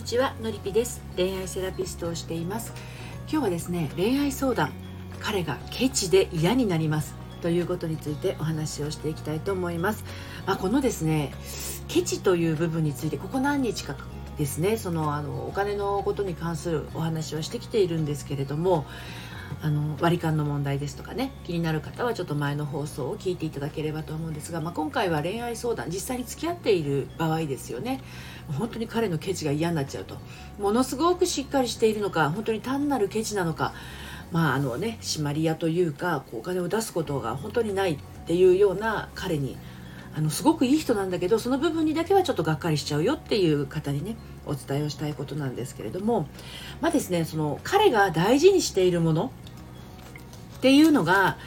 [0.00, 1.02] にちはのりぴです。
[1.14, 2.72] 恋愛セラピストをしています。
[3.30, 4.72] 今日はですね恋愛相談
[5.20, 10.04] 彼がケチで嫌になりますということについてお話をしていきたいと思います、
[10.46, 11.34] まあ、このですね
[11.86, 13.94] ケチという部分についてここ何日か
[14.38, 18.86] ですねそのあのお金のことに関するお話はしてきているんですけれども
[19.62, 28.00] あの割り勘の問題ですとかね気になる方はちょっと前の放送を聞いていただければと思うんですが、まあ、今回は恋愛相談実際に付き合っている場合ですよね。
[28.58, 30.16] 本当に彼のケチが嫌になっちゃうと。
[30.58, 33.74] ものすごくしっかりしているのか本当に単なるケチなのか
[34.32, 39.56] まああのね締まり屋というかこうお金を出すことが本当にないっていうような彼に
[40.14, 46.28] あのすごくいい人なんだけどその部分にだけはちょっとがっかりしちゃうよっていう方にねお伝えをしたいことなんですけれども
[46.80, 49.32] まあですねその彼が大事にしているもの
[50.60, 51.38] っていうのが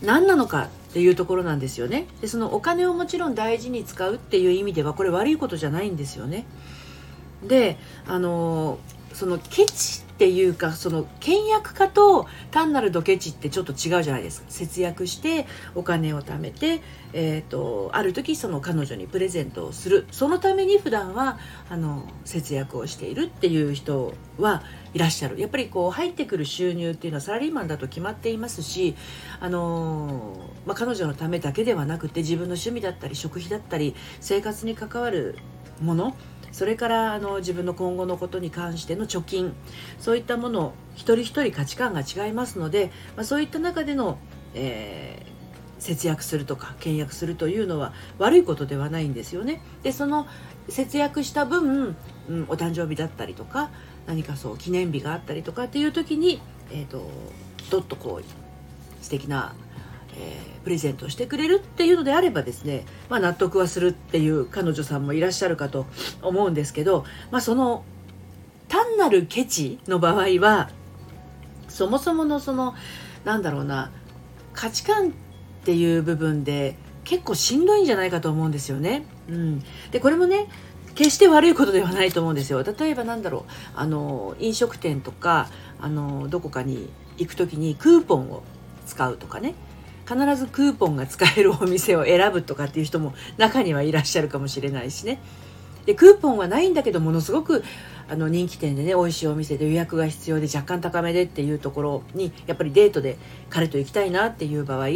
[0.00, 2.06] 何なのかっていうところなんですよね。
[2.20, 6.46] でそのお金をもちろん大事に使うっていう意味ではこれ悪いことじゃないんですよね。
[7.44, 8.78] であの
[9.12, 14.50] そのケチっていうかその倹約家と単なるドケチってちょっと違うじゃないですか。
[14.50, 16.82] 節約してお金を貯めて、
[17.14, 20.06] えーと、ある時その彼女にプレゼントをする。
[20.10, 21.38] そのために普段は
[21.70, 24.62] あの節約をしているっていう人は
[24.92, 25.40] いらっしゃる。
[25.40, 28.96] やっぱりこう入ってくる収入っていうのはサラリーマンだと決まっていますし、
[29.40, 35.38] あのまあ、彼女のためだけではなくて自分の趣味だったり食費だったり生活に関わる
[35.80, 36.14] もの
[36.52, 39.54] それからあの自分の今後のことに関しての貯金
[39.98, 44.18] そういったもの一人一人価値観が違いますので、まあ、そういった中での、
[44.54, 49.62] えー、節約するとか倹約するというのは悪いことではないんですよね。
[49.82, 50.26] でその
[50.68, 51.96] 節約した分、
[52.28, 53.70] うん、お誕生日だったりとか
[54.06, 56.40] 何かそう記念日があったりとかっていう時に、
[56.70, 57.10] えー、と
[57.70, 59.54] どっとこう素敵な
[60.16, 65.86] えー、プレゼントしてくれるっていうのであればですね、まあ、納得はするっていう彼女さんもいらっしゃるかと
[66.22, 67.84] 思うんですけど、まあ、その
[68.68, 70.70] 単なるケチの場合は
[71.68, 72.74] そもそものその
[73.24, 73.90] なんだろうな
[74.52, 75.12] 価値観っ
[75.64, 79.04] ていう部分で結構しんどいんじゃないかと思うんですよね。
[79.28, 80.48] うん、でこれもね
[80.94, 82.62] 決して悪いことではないと思うんですよ。
[82.62, 85.48] 例えばなんだろうあの飲食店とか
[85.80, 88.42] あのどこかに行く時にクーポンを
[88.86, 89.54] 使うとかね
[90.10, 95.20] 必ずクーポンが使えるお店を選ぶとかっていう人も中にはいらっしゃるかもしれないしね
[95.86, 97.62] でクーポンはないんだけどものすごく
[98.08, 103.18] あの人気店でね美味しいお店で予約が必要で若干高めでっていうところにやっぱりデートで
[103.50, 104.88] 彼と行きたいなっていう場合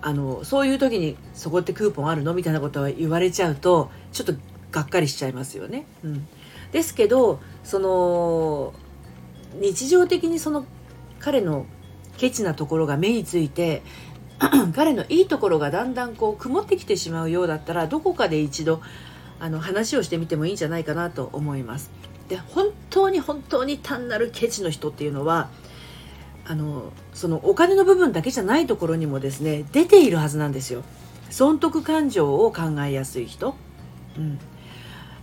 [0.00, 4.34] あのそういう時にそこってクーポンあるのみたいなことを言われちゃうとちょっと
[4.70, 5.86] がっかりしちゃいますよね。
[6.04, 6.28] うん、
[6.72, 8.72] ですけどその
[9.60, 10.64] 日常的にその
[11.18, 11.66] 彼の
[12.16, 13.82] ケチなところが目について
[14.74, 18.82] 彼のいいところがだんだんこう曇ってきてしまうようだったらどこかで一度
[19.40, 21.90] あの話をしてみてもいいんじゃないかなと思います。
[22.28, 25.48] で本当に本当に単なるケチの人っていうのは
[26.44, 30.82] あのそのお金の部分だけじゃないところにもですね出ているはずなんですよ。
[31.30, 33.56] 損得感情を考えやすい人、
[34.16, 34.38] うん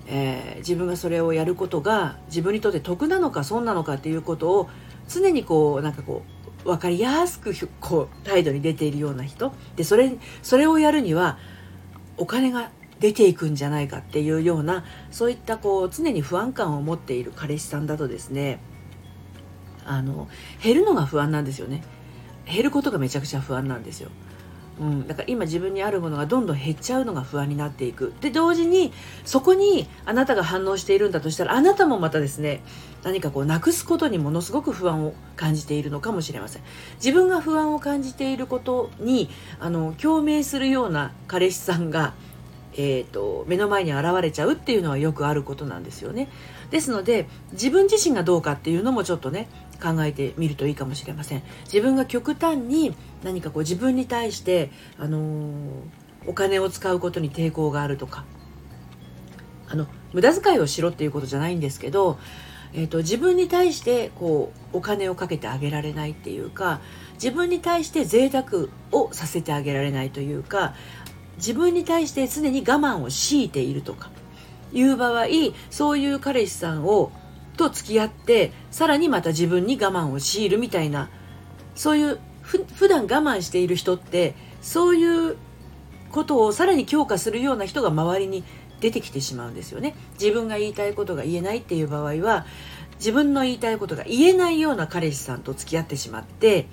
[0.08, 4.70] えー、自分がそれをやることが自分にとって得なのか損なのかっていうことを
[5.08, 9.54] 常にこうなんかこう分かりやすくこう態度に出ているような人。
[9.76, 11.38] でそれそれをやるには
[12.18, 18.60] お金が出ていくんじゃないかっていうようなそういったこう常に不安感を持っている彼氏さんだとですね
[19.86, 20.30] あの
[20.64, 21.84] 減るのが不安なんですよね。
[22.46, 24.10] 減ることがめちゃくちゃ不安なんですよ。
[24.80, 28.14] うん、だから今自分にあるものがどんどん減っちゃうのが不安になっていく。
[28.22, 28.92] で同時に
[29.26, 32.62] そこにあなたが反応しているんだとしたらあなたもまたですね
[33.04, 36.64] 何かこうなくすことにものすごく不安を感じているのかもしれません。
[36.96, 39.30] 自分が不安を感じていることに
[39.60, 42.14] あの共鳴するような彼氏さんが
[42.76, 46.28] えーと、目の前に現れちゃうっていうのはよくあることなんですよね。
[46.72, 49.48] ですので自分自身がどうかっていうのもちょっとね
[49.82, 51.44] 考えてみるといいかもしれません。
[51.66, 55.64] 自分が極端に何かこう自分に対して、あのー、
[56.28, 58.26] お金を使うことに抵抗があるとか
[59.68, 62.20] あの無駄遣いをしろっていうことじゃないんですけど、
[62.74, 66.80] えーと、自分に対してこうお金をかけてあげられないっていうか
[67.16, 70.76] 自分に対して贅沢をさせてあげられないというか
[71.38, 74.12] 自分に対して常に我慢を強いているとか
[74.72, 75.26] いう場合
[75.70, 77.12] そういう彼氏さんを
[77.56, 81.10] と付き合ってさらにまた自分に我慢を強いるみたいな
[81.76, 85.38] そういうふ普段我慢している人ってそういう
[86.12, 88.44] ことをさらに強化するような人が周りに
[88.80, 92.46] 出てきてしまうんですよね自分が言いたいことが言えないっていう場合は
[92.98, 96.68] 自分の言いたいことが言えないような彼氏さんと付き合ってしまって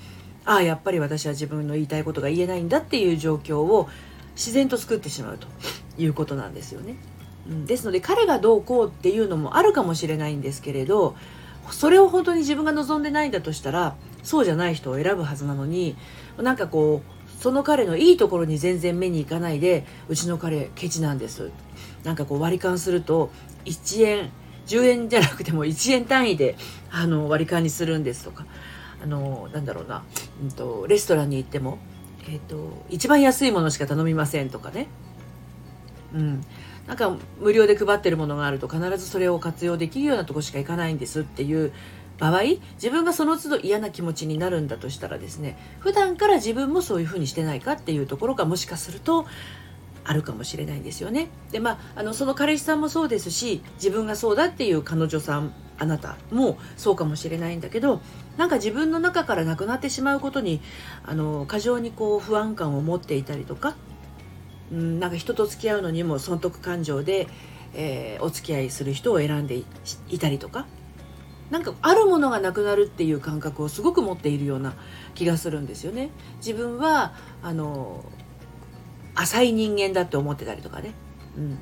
[0.45, 3.89] ああやっぱり私は自分の言いたいことが言えないんだっていう状況を
[4.35, 5.47] 自然と作ってしまうと
[5.99, 6.97] いうことなんですよね。
[7.67, 11.17] ですので彼がどうこうっていうのもあるかもしれないんですけれど
[11.71, 15.97] それを本当に自分が望んでないんだとしたらそうじゃない人を選ぶはずなのに
[16.37, 21.51] なんかこうその彼のいいところに全然目に行かないでうちの彼ケチなんです。
[22.05, 23.31] なんかこう割り勘すると
[23.65, 24.31] 1円
[24.67, 26.57] 10円じゃなくても1円単位で
[26.91, 28.45] あの割り勘にするんですとか。
[29.03, 30.05] あのなんだろうな、
[30.43, 31.79] うんと、レストランに行っても、
[32.29, 34.89] えーと、一番安いものしか頼みませんとかね、
[36.15, 36.45] うん、
[36.91, 41.73] なんか無料で配ってるものがあると必ずそれを活用できるようなとこしか行かないんですっていう
[42.19, 42.43] 場合
[42.75, 49.25] 自分がその都度嫌な気持ちになるんだとしたらですね普段から自分もそういうふうにしてないかっていうところがもしかすると
[50.03, 51.29] あるかもしれないんですよね。
[51.53, 58.01] でまああのその彼氏さんもそうですし自分がそうだっていう彼女さんあなたもそうかもしれないんだけど
[58.37, 60.61] なんか自分の中からなくなってしまうことに
[61.05, 63.77] あの過剰にこう不安感を持っていたりとか、
[64.71, 67.29] うん、なんか人と付き合うのにも損得感情で、
[67.75, 69.63] えー、お付き合いする人を選んで
[70.09, 70.67] いたりとか
[71.51, 74.75] なんかあるものがなくなるっていう感覚をすごく持っているような
[75.15, 76.11] 気がするんですよね。
[76.37, 77.13] 自分は
[77.43, 78.05] あの
[79.17, 80.95] 浅い人間だって思ってたりとかね。
[81.37, 81.59] うん、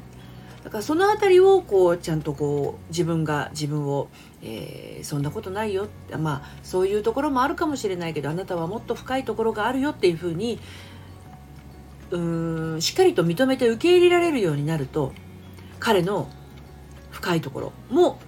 [0.62, 4.08] だからその辺りをこうちゃんとこう自分が自分を、
[4.42, 5.88] えー、そんなことないよ
[6.18, 10.60] まあそういうところもあるかもしれないけどあなたはもっと深いところがあるよっていうふうに
[12.10, 12.18] う
[12.76, 15.12] んしっかりと認めて受け入れられるようになると
[15.78, 16.28] 彼の
[17.10, 18.18] 深いところも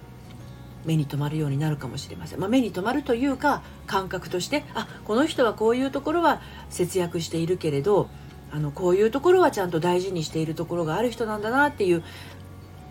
[0.85, 8.09] 目に留まるようになるかもしれません、まあ、目に留まるというか感覚としてあこの人はこういうところは節約しているけれど
[8.51, 12.03] あのこういうところはちゃんと大事にしているところがある人なんだなっていう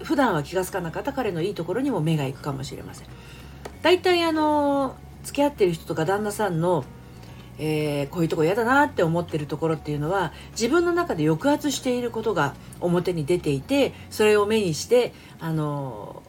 [0.02, 3.06] 普段は気が付かなかった彼のいいところにも目がいくかもしれません。
[3.82, 6.84] 大体あの付き合ってる人とか旦那さんの、
[7.62, 16.22] えー、こういうとこ嫌だなって思ってるところっていうのは自分の中で抑圧していることが表に出ていてそれを目にしてあの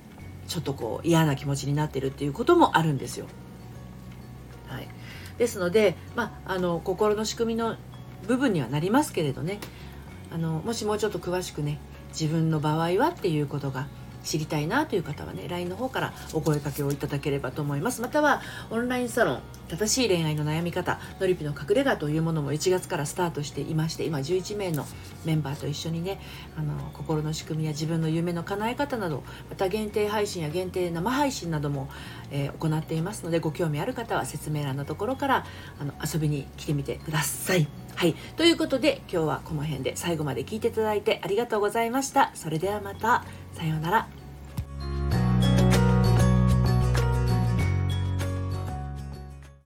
[0.47, 3.27] ちょっとこう嫌な気持ちになってるっていうこともあるんですよ。
[4.67, 4.87] はい、
[5.37, 7.77] ですので、まあ、あの心の仕組みの
[8.27, 9.59] 部分にはなりますけれどね
[10.33, 11.79] あのもしもうちょっと詳しくね
[12.09, 13.87] 自分の場合はっていうことが
[14.23, 24.85] 知りたいなという方はね LINE の方からお声かけをいただければと思いますまたはオンラインサロン正しい恋愛の悩み方のりぴの隠れ家というものも1月からスタートしていまして今11名の
[25.23, 26.19] メンバーと一緒にね
[26.57, 31.89] あの心の仕組みや自分の夢の叶え方などまた限定配信や限定生配信なども、
[32.31, 35.45] えー、行っていますのでご興味ある方は説明欄のところから
[35.79, 37.67] あの遊びに来てみてください。
[37.95, 38.15] はい。
[38.35, 42.31] ということで今日はこの辺で最後まで聞いていただいてありがとうございました。
[42.33, 43.23] それではまた。
[43.53, 44.20] さようなら。